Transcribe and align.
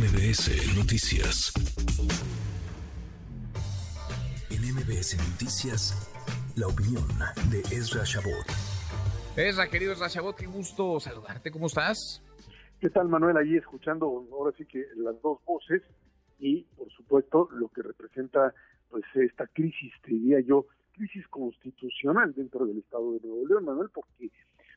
MBS 0.00 0.48
Noticias. 0.78 1.52
En 4.48 4.62
MBS 4.74 5.18
Noticias, 5.28 6.10
la 6.56 6.68
opinión 6.68 7.04
de 7.50 7.60
Ezra 7.76 8.02
Shabot. 8.04 8.46
Ezra, 9.36 9.68
querido 9.68 9.92
Ezra 9.92 10.08
Shabot, 10.08 10.34
qué 10.34 10.46
gusto 10.46 10.98
saludarte. 11.00 11.50
¿Cómo 11.50 11.66
estás? 11.66 12.22
¿Qué 12.80 12.88
tal, 12.88 13.08
Manuel? 13.08 13.36
Allí 13.36 13.58
escuchando 13.58 14.26
ahora 14.32 14.56
sí 14.56 14.64
que 14.64 14.86
las 14.96 15.20
dos 15.20 15.44
voces 15.44 15.82
y, 16.38 16.62
por 16.78 16.90
supuesto, 16.92 17.50
lo 17.52 17.68
que 17.68 17.82
representa 17.82 18.54
pues 18.88 19.04
esta 19.16 19.48
crisis, 19.48 19.92
diría 20.06 20.40
yo, 20.40 20.64
crisis 20.92 21.28
constitucional 21.28 22.32
dentro 22.34 22.64
del 22.64 22.78
Estado 22.78 23.12
de 23.12 23.20
Nuevo 23.20 23.46
León, 23.46 23.66
Manuel, 23.66 23.90
porque 23.92 24.30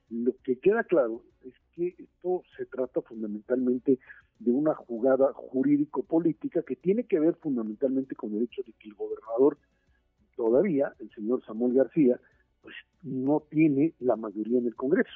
lo 0.10 0.34
que 0.44 0.60
queda 0.60 0.84
claro 0.84 1.24
es 1.46 1.54
que 1.74 1.96
esto 2.24 2.44
se 2.56 2.66
trata 2.66 3.02
fundamentalmente 3.02 4.00
de 4.40 4.52
una 4.52 4.74
jugada 4.74 5.34
jurídico-política 5.34 6.64
que 6.64 6.76
tiene 6.76 7.04
que 7.04 7.20
ver 7.20 7.36
fundamentalmente 7.36 8.16
con 8.16 8.34
el 8.34 8.44
hecho 8.44 8.62
de 8.66 8.72
que 8.74 8.90
el 8.90 8.96
gobernador 8.96 9.58
todavía, 10.36 10.94
el 11.00 11.10
señor 11.12 11.44
Samuel 11.46 11.74
García, 11.74 12.20
pues 12.62 12.76
no 13.04 13.44
tiene 13.50 13.94
la 14.00 14.16
mayoría 14.16 14.60
en 14.60 14.68
el 14.68 14.76
Congreso. 14.76 15.12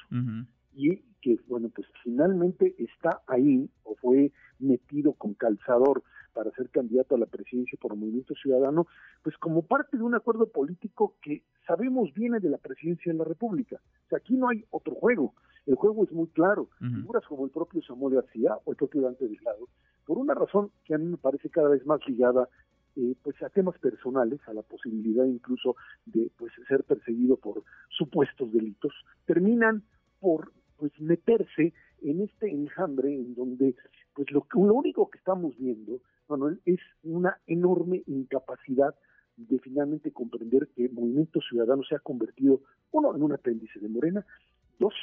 Y 0.74 0.96
que, 1.22 1.38
bueno, 1.48 1.70
pues 1.74 1.88
finalmente 2.04 2.74
está 2.78 3.22
ahí 3.26 3.68
o 3.84 3.96
fue 3.96 4.30
metido 4.58 5.14
con 5.14 5.34
calzador 5.34 6.02
para 6.34 6.52
ser 6.52 6.68
candidato 6.68 7.16
a 7.16 7.18
la 7.18 7.26
presidencia 7.26 7.78
por 7.80 7.92
el 7.92 7.98
Movimiento 7.98 8.34
Ciudadano, 8.34 8.86
pues 9.22 9.36
como 9.38 9.62
parte 9.62 9.96
de 9.96 10.04
un 10.04 10.14
acuerdo 10.14 10.46
político 10.48 11.16
que 11.20 11.42
sabemos 11.66 12.12
viene 12.14 12.38
de 12.38 12.50
la 12.50 12.58
presidencia 12.58 13.10
de 13.10 13.18
la 13.18 13.24
República. 13.24 13.76
O 13.76 14.08
sea, 14.08 14.18
aquí 14.18 14.36
no 14.36 14.48
hay 14.48 14.64
otro 14.70 14.94
juego. 14.94 15.34
El 15.68 15.74
juego 15.74 16.04
es 16.04 16.12
muy 16.12 16.28
claro. 16.28 16.68
Figuras 16.78 17.24
como 17.26 17.44
el 17.44 17.50
propio 17.50 17.82
Samuel 17.82 18.14
García 18.14 18.56
o 18.64 18.70
el 18.70 18.76
propio 18.76 19.02
Dante 19.02 19.28
Delgado, 19.28 19.68
por 20.06 20.16
una 20.16 20.32
razón 20.32 20.70
que 20.84 20.94
a 20.94 20.98
mí 20.98 21.04
me 21.04 21.18
parece 21.18 21.50
cada 21.50 21.68
vez 21.68 21.84
más 21.84 22.00
ligada 22.08 22.48
eh, 22.96 23.14
pues 23.22 23.40
a 23.42 23.50
temas 23.50 23.78
personales, 23.78 24.40
a 24.48 24.54
la 24.54 24.62
posibilidad 24.62 25.26
incluso 25.26 25.76
de 26.06 26.30
pues 26.38 26.52
ser 26.66 26.84
perseguido 26.84 27.36
por 27.36 27.62
supuestos 27.90 28.50
delitos, 28.50 28.94
terminan 29.26 29.82
por 30.20 30.52
pues 30.78 30.98
meterse 31.00 31.74
en 32.00 32.22
este 32.22 32.50
enjambre 32.50 33.14
en 33.14 33.34
donde 33.34 33.76
pues 34.14 34.30
lo, 34.30 34.46
lo 34.54 34.72
único 34.74 35.10
que 35.10 35.18
estamos 35.18 35.54
viendo 35.58 36.00
Manuel, 36.28 36.60
es 36.64 36.80
una 37.02 37.38
enorme 37.46 38.02
incapacidad 38.06 38.94
de 39.36 39.58
finalmente 39.58 40.12
comprender 40.12 40.68
que 40.74 40.86
el 40.86 40.92
Movimiento 40.92 41.40
Ciudadano 41.40 41.82
se 41.84 41.94
ha 41.94 42.00
convertido, 42.00 42.62
uno, 42.90 43.14
en 43.14 43.22
un 43.22 43.32
apéndice 43.32 43.78
de 43.80 43.88
Morena, 43.88 44.24
dos, 44.78 44.94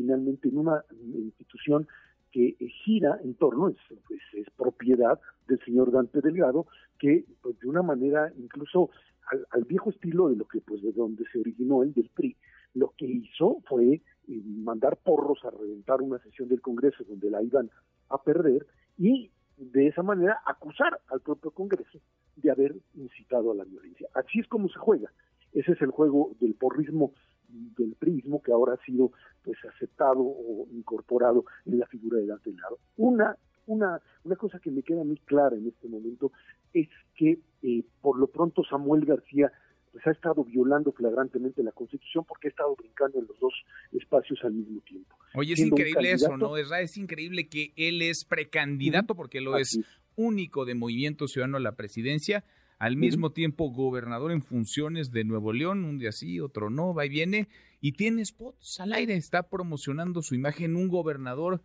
finalmente 0.00 0.48
en 0.48 0.56
una 0.56 0.82
institución 1.14 1.86
que 2.32 2.56
gira 2.84 3.18
en 3.22 3.34
torno, 3.34 3.68
es, 3.68 3.76
pues, 4.06 4.20
es 4.32 4.46
propiedad 4.56 5.20
del 5.46 5.58
señor 5.64 5.90
Dante 5.92 6.20
Delgado, 6.22 6.66
que 6.98 7.26
pues, 7.42 7.58
de 7.60 7.68
una 7.68 7.82
manera 7.82 8.32
incluso 8.38 8.90
al, 9.50 9.64
viejo 9.64 9.90
estilo 9.90 10.28
de 10.28 10.36
lo 10.36 10.46
que 10.46 10.60
pues 10.60 10.82
de 10.82 10.92
donde 10.92 11.24
se 11.30 11.38
originó 11.38 11.82
el 11.82 11.92
del 11.92 12.08
PRI, 12.08 12.36
lo 12.74 12.94
que 12.96 13.06
hizo 13.06 13.62
fue 13.68 13.94
eh, 13.94 14.02
mandar 14.44 14.96
porros 14.96 15.44
a 15.44 15.50
reventar 15.50 16.00
una 16.00 16.18
sesión 16.20 16.48
del 16.48 16.60
Congreso 16.60 17.04
donde 17.04 17.30
la 17.30 17.42
iban 17.42 17.70
a 18.08 18.22
perder 18.22 18.66
y 18.96 19.30
de 19.56 19.88
esa 19.88 20.02
manera 20.02 20.40
acusar 20.46 20.98
al 21.08 21.20
propio 21.20 21.50
Congreso 21.50 22.00
de 22.36 22.50
haber 22.50 22.74
incitado 22.94 23.52
a 23.52 23.54
la 23.54 23.64
violencia. 23.64 24.08
Así 24.14 24.40
es 24.40 24.48
como 24.48 24.68
se 24.68 24.78
juega. 24.78 25.12
Ese 25.52 25.72
es 25.72 25.82
el 25.82 25.90
juego 25.90 26.32
del 26.40 26.54
porrismo 26.54 27.12
del 27.76 27.94
prismo 27.94 28.42
que 28.42 28.52
ahora 28.52 28.74
ha 28.74 28.84
sido 28.84 29.12
pues 29.42 29.58
aceptado 29.64 30.20
o 30.20 30.66
incorporado 30.72 31.44
en 31.66 31.78
la 31.78 31.86
figura 31.86 32.18
de 32.18 32.26
Dante 32.26 32.52
Lado. 32.52 32.78
Una 32.96 33.36
una, 33.66 34.00
una 34.24 34.36
cosa 34.36 34.58
que 34.58 34.70
me 34.70 34.82
queda 34.82 35.04
muy 35.04 35.16
clara 35.18 35.56
en 35.56 35.68
este 35.68 35.86
momento 35.88 36.32
es 36.72 36.88
que 37.14 37.38
eh, 37.62 37.84
por 38.00 38.18
lo 38.18 38.26
pronto 38.26 38.62
Samuel 38.64 39.04
García 39.04 39.52
pues 39.92 40.06
ha 40.06 40.10
estado 40.10 40.44
violando 40.44 40.92
flagrantemente 40.92 41.62
la 41.62 41.72
Constitución 41.72 42.24
porque 42.26 42.48
ha 42.48 42.50
estado 42.50 42.74
brincando 42.76 43.18
en 43.18 43.26
los 43.26 43.38
dos 43.40 43.52
espacios 43.92 44.38
al 44.44 44.52
mismo 44.52 44.80
tiempo. 44.82 45.16
Oye, 45.34 45.54
es 45.54 45.60
increíble 45.60 46.12
eso, 46.12 46.36
¿no? 46.36 46.56
Es, 46.56 46.70
es 46.70 46.96
increíble 46.96 47.48
que 47.48 47.72
él 47.76 48.02
es 48.02 48.24
precandidato, 48.24 49.14
porque 49.14 49.40
lo 49.40 49.56
es, 49.56 49.80
único 50.16 50.64
de 50.64 50.74
Movimiento 50.74 51.26
Ciudadano 51.26 51.56
a 51.56 51.60
la 51.60 51.72
presidencia, 51.72 52.44
al 52.80 52.96
mismo 52.96 53.30
tiempo 53.30 53.70
gobernador 53.70 54.32
en 54.32 54.40
funciones 54.40 55.12
de 55.12 55.22
Nuevo 55.24 55.52
León, 55.52 55.84
un 55.84 55.98
día 55.98 56.12
sí, 56.12 56.40
otro 56.40 56.70
no, 56.70 56.94
va 56.94 57.04
y 57.04 57.10
viene, 57.10 57.46
y 57.82 57.92
tiene 57.92 58.24
spots 58.24 58.80
al 58.80 58.94
aire, 58.94 59.16
está 59.16 59.50
promocionando 59.50 60.22
su 60.22 60.34
imagen, 60.34 60.76
un 60.76 60.88
gobernador 60.88 61.62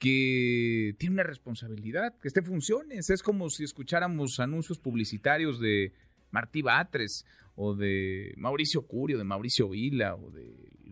que 0.00 0.96
tiene 0.98 1.14
una 1.14 1.22
responsabilidad, 1.22 2.18
que 2.18 2.26
esté 2.26 2.40
en 2.40 2.46
funciones, 2.46 3.08
es 3.08 3.22
como 3.22 3.50
si 3.50 3.62
escucháramos 3.62 4.40
anuncios 4.40 4.80
publicitarios 4.80 5.60
de 5.60 5.92
Martí 6.32 6.60
Batres 6.60 7.24
o 7.54 7.76
de 7.76 8.34
Mauricio 8.36 8.84
Curio, 8.84 9.18
de 9.18 9.24
Mauricio 9.24 9.68
Vila 9.68 10.16
o 10.16 10.32
de 10.32 10.41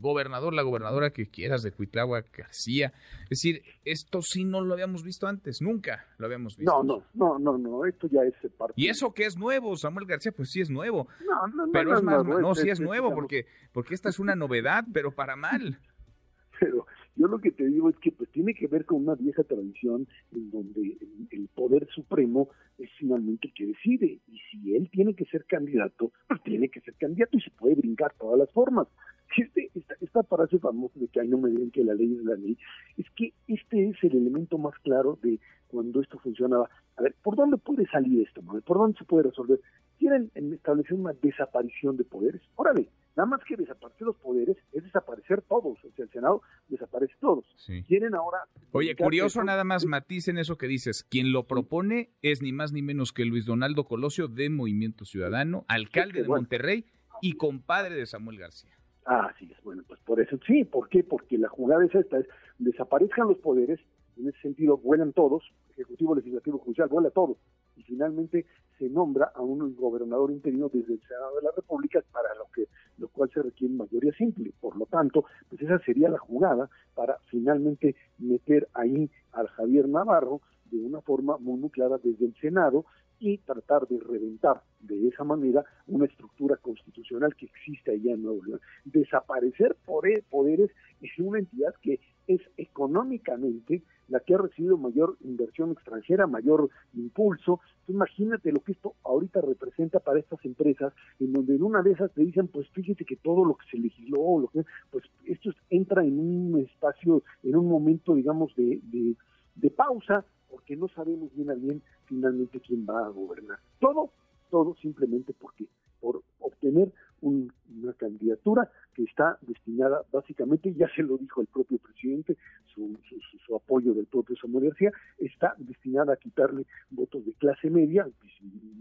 gobernador, 0.01 0.55
la 0.55 0.63
gobernadora 0.63 1.11
que 1.11 1.27
quieras 1.27 1.63
de 1.63 1.73
Cuitlagua 1.73 2.25
García. 2.37 2.93
Es 3.25 3.43
decir, 3.43 3.63
esto 3.85 4.21
sí 4.23 4.45
no 4.45 4.61
lo 4.61 4.75
habíamos 4.75 5.03
visto 5.03 5.27
antes, 5.27 5.61
nunca 5.61 6.07
lo 6.19 6.27
habíamos 6.27 6.57
visto. 6.57 6.83
No, 6.83 6.83
no, 6.83 7.05
no, 7.15 7.39
no, 7.39 7.59
no, 7.59 7.85
esto 7.85 8.09
ya 8.09 8.23
es 8.23 8.35
parte. 8.53 8.75
Y 8.77 8.89
eso 8.89 9.13
que 9.13 9.27
es 9.27 9.37
nuevo, 9.37 9.77
Samuel 9.77 10.07
García, 10.07 10.33
pues 10.33 10.51
sí 10.51 10.61
es 10.61 10.71
nuevo. 10.71 11.09
No, 11.25 11.47
no, 11.49 11.67
no. 11.67 11.73
Pero 11.73 11.97
es 11.97 12.03
más, 12.03 12.25
no, 12.25 12.55
sí 12.55 12.69
es, 12.69 12.81
nuevo 12.81 13.15
porque, 13.15 13.47
porque 13.73 13.95
esta 13.95 14.09
es 14.09 14.19
una 14.19 14.35
novedad, 14.35 14.85
pero 14.93 15.13
para 15.13 15.37
mal. 15.37 15.79
Pero 16.61 16.87
yo 17.17 17.27
lo 17.27 17.39
que 17.39 17.51
te 17.51 17.67
digo 17.67 17.89
es 17.89 17.97
que 17.97 18.13
pues 18.13 18.31
tiene 18.31 18.55
que 18.55 18.67
ver 18.67 18.85
con 18.85 19.03
una 19.03 19.15
vieja 19.15 19.43
tradición 19.45 20.07
en 20.33 20.51
donde 20.51 20.97
el, 21.31 21.49
poder 21.55 21.87
supremo 21.89 22.49
es 22.79 22.89
finalmente 22.99 23.49
el 23.49 23.55
que 23.55 23.67
decide 23.67 24.21
y 24.27 24.39
si 24.51 24.75
él 24.75 24.89
tiene 24.91 25.15
que 25.15 25.25
ser 25.27 25.45
candidato, 25.45 26.13
pues 26.29 26.43
tiene 26.43 26.69
que 26.69 26.81
ser 26.81 26.95
candidato 26.95 27.37
y 27.37 27.41
se 27.41 27.51
puede 27.51 27.75
brincar 27.75 28.15
todas 28.19 28.39
las 28.39 28.51
formas. 28.53 28.89
Este, 29.37 29.71
esta, 29.75 29.95
esta 30.01 30.23
frase 30.25 30.59
famosa 30.59 30.99
de 30.99 31.09
que 31.09 31.21
ay 31.21 31.29
no 31.29 31.39
me 31.39 31.51
digan 31.51 31.71
que 31.71 31.85
la 31.85 31.95
ley 31.95 32.15
es 32.15 32.25
la 32.25 32.35
ley, 32.35 32.59
es 32.97 33.07
que 33.17 33.33
este 33.47 33.89
es 33.91 33.97
el 34.03 34.17
elemento 34.17 34.59
más 34.59 34.75
claro 34.81 35.19
de 35.23 35.39
cuando 35.69 36.01
esto 36.01 36.19
funcionaba. 36.19 36.69
A 36.97 37.03
ver, 37.03 37.15
¿por 37.23 37.37
dónde 37.37 37.57
puede 37.57 37.87
salir 37.87 38.27
esto? 38.27 38.43
¿Por 38.43 38.79
dónde 38.79 38.99
se 38.99 39.05
puede 39.05 39.29
resolver? 39.29 39.61
Quieren 39.99 40.31
establecer 40.35 40.95
una 40.95 41.13
desaparición 41.13 41.97
de 41.97 42.05
poderes. 42.05 42.43
Órale, 42.57 42.89
Nada 43.17 43.27
más 43.27 43.41
que 43.47 43.57
desaparecer 43.57 44.07
los 44.07 44.17
poderes 44.17 44.57
es 44.73 44.85
desaparecer 44.85 45.43
todos. 45.43 45.79
O 45.85 45.91
sea, 45.95 46.05
el 46.05 46.11
Senado 46.11 46.43
desaparece 46.69 47.13
todos. 47.21 47.45
Quieren 47.87 48.15
ahora. 48.15 48.39
Oye, 48.73 48.95
curioso, 48.95 49.43
nada 49.43 49.65
más 49.65 49.85
matiz 49.85 50.29
en 50.29 50.39
eso 50.39 50.57
que 50.57 50.69
dices. 50.69 51.05
Quien 51.05 51.33
lo 51.33 51.47
propone 51.47 52.15
es 52.23 52.41
ni 52.41 52.53
más 52.53 52.73
ni 52.73 52.83
menos 52.83 53.13
que 53.13 53.25
Luis 53.25 53.47
Donaldo 53.47 53.85
Colosio 53.85 54.29
de 54.29 54.49
Movimiento 54.49 55.05
Ciudadano, 55.05 55.65
alcalde 55.69 56.23
de 56.23 56.29
Monterrey 56.29 56.87
y 57.21 57.35
compadre 57.35 57.95
de 57.97 58.07
Samuel 58.07 58.39
García. 58.39 58.80
Ah, 59.07 59.33
sí, 59.39 59.51
bueno, 59.65 59.83
pues 59.89 60.01
por 60.01 60.21
eso 60.21 60.39
sí. 60.47 60.65
¿Por 60.65 60.89
qué? 60.89 61.03
Porque 61.03 61.39
la 61.39 61.49
jugada 61.49 61.85
es 61.85 61.95
esta: 61.95 62.19
es 62.19 62.27
desaparezcan 62.59 63.29
los 63.29 63.39
poderes, 63.39 63.81
en 64.17 64.29
ese 64.29 64.39
sentido 64.41 64.77
vuelan 64.77 65.13
todos, 65.13 65.43
Ejecutivo, 65.71 66.15
Legislativo, 66.15 66.59
Judicial, 66.59 66.89
vuela 66.89 67.11
todos 67.11 67.39
y 67.77 67.83
finalmente 67.83 68.45
se 68.79 68.89
nombra 68.91 69.31
a 69.35 69.41
un 69.41 69.75
gobernador 69.75 70.31
interino 70.31 70.69
desde 70.69 70.95
el 70.95 71.01
Senado 71.01 71.37
de 71.37 71.43
la 71.43 71.51
República 71.57 72.03
para 72.13 72.35
lo 72.35 72.47
que 72.55 72.67
lo 72.99 73.09
cual 73.09 73.31
se 73.33 73.43
requiere 73.43 73.73
mayoría 73.75 74.13
simple. 74.13 74.53
Por 74.61 74.77
lo 74.77 74.85
tanto, 74.87 75.25
pues 75.49 75.63
esa 75.63 75.79
sería 75.81 76.11
la 76.11 76.19
jugada 76.19 76.69
para 76.95 77.19
finalmente 77.31 77.97
meter 78.19 78.69
ahí 78.75 79.11
al 79.33 79.47
Javier 79.49 79.89
Navarro 79.89 80.41
de 80.71 80.79
una 80.79 81.01
forma 81.01 81.39
muy, 81.39 81.59
muy 81.59 81.71
clara 81.71 81.99
desde 82.03 82.27
el 82.27 82.35
Senado 82.41 82.85
y 83.19 83.39
tratar 83.39 83.87
de 83.89 83.99
reventar 84.01 84.63
de 84.81 85.09
esa 85.09 85.25
manera 85.25 85.65
una 85.87 86.07
estructura 86.07 86.57
constitucional 86.57 87.35
que 87.37 87.47
existe 87.47 87.93
allá 87.93 88.13
en 88.13 88.23
Nuevo 88.23 88.45
León. 88.45 88.61
Desaparecer 89.01 89.77
poderes 89.87 90.71
es 91.01 91.19
una 91.19 91.39
entidad 91.39 91.75
que 91.81 92.01
es 92.27 92.41
económicamente 92.59 93.83
la 94.09 94.21
que 94.21 94.35
ha 94.35 94.39
recibido 94.39 94.77
mayor 94.77 95.17
inversión 95.21 95.71
extranjera, 95.73 96.27
mayor 96.27 96.69
impulso. 96.95 97.61
imagínate 97.89 98.53
lo 98.53 98.61
que 98.61 98.73
esto 98.73 98.95
ahorita 99.05 99.41
representa 99.41 100.01
para 100.01 100.19
estas 100.19 100.45
empresas, 100.45 100.93
en 101.19 101.33
donde 101.33 101.55
en 101.55 101.63
una 101.63 101.83
de 101.83 101.93
esas 101.93 102.13
te 102.13 102.23
dicen, 102.23 102.49
pues 102.49 102.69
fíjate 102.71 103.05
que 103.05 103.17
todo 103.17 103.45
lo 103.45 103.55
que 103.55 103.67
se 103.71 103.79
legisló, 103.79 104.39
lo 104.39 104.49
que, 104.49 104.65
pues 104.91 105.05
esto 105.25 105.51
entra 105.71 106.05
en 106.05 106.19
un 106.19 106.61
espacio, 106.61 107.23
en 107.43 107.57
un 107.57 107.69
momento, 107.69 108.15
digamos, 108.15 108.55
de, 108.55 108.81
de, 108.83 109.17
de 109.55 109.71
pausa, 109.71 110.25
porque 110.51 110.77
no 110.77 110.89
sabemos 110.89 111.35
bien 111.35 111.51
a 111.51 111.55
bien 111.55 111.83
finalmente 112.05 112.61
quién 112.61 112.85
va 112.85 113.07
a 113.07 113.09
gobernar. 113.09 113.59
Todo, 113.79 114.11
todo 114.51 114.75
simplemente 114.77 115.33
porque 115.33 115.67
por 116.01 116.23
obtener 116.41 116.93
una 117.21 117.93
candidatura 117.95 118.71
está 119.11 119.39
destinada 119.43 120.03
básicamente, 120.13 120.73
ya 120.75 120.89
se 120.95 121.03
lo 121.03 121.19
dijo 121.19 121.41
el 121.41 121.49
propio 121.49 121.79
presidente, 121.79 122.37
su, 122.75 122.99
su, 123.47 123.57
apoyo 123.57 123.93
del 123.93 124.07
propio 124.07 124.37
Samuel 124.37 124.69
García, 124.69 124.93
está 125.19 125.55
destinada 125.59 126.15
a 126.15 126.17
quitarle 126.17 126.65
votos 126.91 127.27
de 127.27 127.33
clase 127.35 127.69
media, 127.69 128.09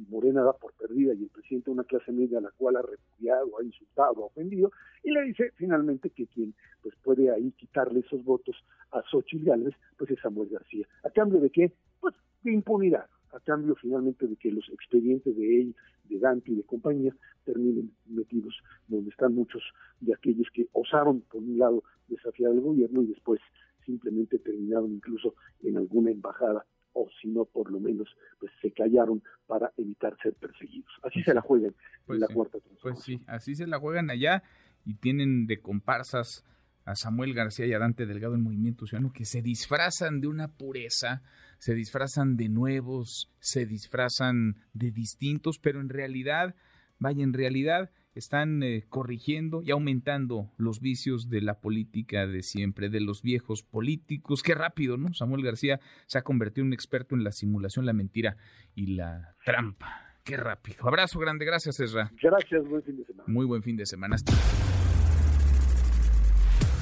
Morena 0.10 0.44
da 0.44 0.54
por 0.54 0.74
perdida 0.74 1.14
y 1.14 1.24
el 1.24 1.30
presidente 1.30 1.72
una 1.72 1.84
clase 1.84 2.12
media 2.12 2.38
a 2.38 2.42
la 2.42 2.52
cual 2.52 2.78
ha 2.78 2.82
repudiado, 2.82 3.60
ha 3.60 3.64
insultado, 3.64 4.24
ha 4.24 4.28
ofendido, 4.28 4.72
y 5.04 5.12
le 5.12 5.24
dice 5.24 5.52
finalmente 5.56 6.10
que 6.12 6.28
quien 6.28 6.54
pues 6.82 6.96
puede 7.04 7.32
ahí 7.32 7.52
quitarle 7.52 8.00
esos 8.00 8.24
votos 8.24 8.56
a 8.92 9.02
Xochitl 9.10 9.46
Gálvez, 9.46 9.76
pues 9.98 10.12
es 10.12 10.20
Samuel 10.22 10.50
García. 10.50 10.88
¿A 11.04 11.10
cambio 11.10 11.40
de 11.40 11.50
qué? 11.50 11.72
Pues 12.00 12.16
de 12.44 12.54
impunidad, 12.54 13.08
a 13.32 13.40
cambio 13.40 13.76
finalmente 13.76 14.28
de 14.28 14.36
que 14.36 14.52
los 14.52 14.68
expedientes 14.70 15.36
de 15.36 15.62
él, 15.62 15.76
de 16.06 16.20
Dante 16.20 16.52
y 16.52 16.56
de 16.56 16.64
compañía 16.64 17.16
terminen 17.46 17.92
metidos 18.08 18.56
donde 18.88 19.10
están 19.10 19.36
muchos 19.36 19.64
de 20.00 20.14
aquellos 20.14 20.48
que 20.54 20.68
osaron, 20.74 21.22
por 21.22 21.42
un 21.42 21.58
lado, 21.58 21.84
desafiar 22.08 22.52
al 22.52 22.62
gobierno 22.62 23.04
y 23.04 23.08
después 23.08 23.40
simplemente 23.86 24.40
terminaron 24.40 24.92
incluso 24.92 25.36
en 25.64 25.78
alguna 25.78 26.12
embajada 26.12 26.66
o 26.94 27.08
si 27.22 27.28
no 27.28 27.46
por 27.46 27.72
lo 27.72 27.80
menos 27.80 28.08
pues 28.40 28.52
se 28.62 28.72
callaron 28.72 29.22
para 29.48 29.72
evitar 29.78 30.18
ser 30.22 30.34
perseguidos. 30.34 30.92
Así 31.04 31.24
se 31.24 31.34
la 31.34 31.42
juegan 31.42 31.70
en 31.72 31.76
pues 32.06 32.20
la 32.20 32.28
cuarta 32.28 32.58
Pues 32.82 33.00
sí, 33.00 33.22
así 33.28 33.56
se 33.56 33.68
la 33.68 33.80
juegan 33.80 34.10
allá 34.10 34.44
y 34.86 34.96
tienen 34.96 35.46
de 35.46 35.60
comparsas 35.60 36.44
a 36.86 36.96
Samuel 36.96 37.34
García 37.34 37.68
y 37.68 37.74
a 37.74 37.80
Dante 37.80 38.06
Delgado 38.06 38.36
en 38.36 38.42
Movimiento 38.42 38.86
Ciudadano 38.86 39.14
que 39.14 39.26
se 39.26 39.42
disfrazan 39.42 40.22
de 40.22 40.28
una 40.28 40.48
pureza, 40.48 41.22
se 41.60 41.76
disfrazan 41.76 42.38
de 42.38 42.50
nuevos, 42.50 43.32
se 43.40 43.66
disfrazan 43.66 44.58
de 44.74 44.92
distintos, 44.92 45.60
pero 45.60 45.82
en 45.82 45.90
realidad, 45.90 46.56
vaya, 46.98 47.24
en 47.24 47.34
realidad 47.34 47.92
están 48.16 48.64
eh, 48.64 48.86
corrigiendo 48.90 49.62
y 49.62 49.72
aumentando 49.72 50.52
los 50.58 50.82
vicios 50.82 51.30
de 51.30 51.42
la 51.42 51.60
política 51.60 52.28
de 52.28 52.42
siempre, 52.44 52.90
de 52.90 53.02
los 53.02 53.22
viejos 53.22 53.64
políticos. 53.64 54.42
Qué 54.42 54.56
rápido, 54.56 54.98
¿no? 54.98 55.14
Samuel 55.14 55.44
García 55.44 55.80
se 56.08 56.18
ha 56.18 56.24
convertido 56.24 56.64
en 56.64 56.68
un 56.68 56.74
experto 56.74 57.16
en 57.16 57.24
la 57.24 57.32
simulación, 57.32 57.86
la 57.86 57.94
mentira 57.94 58.38
y 58.76 58.96
la 58.96 59.36
trampa. 59.46 60.10
Qué 60.24 60.38
rápido. 60.38 60.88
Abrazo 60.88 61.20
grande, 61.20 61.46
gracias, 61.46 61.80
Ezra. 61.80 62.12
Gracias, 62.22 62.68
buen 62.68 62.84
fin 62.84 62.98
de 62.98 63.06
semana. 63.06 63.24
Muy 63.28 63.46
buen 63.46 63.64
fin 63.64 63.78
de 63.78 63.86
semana. 63.86 64.16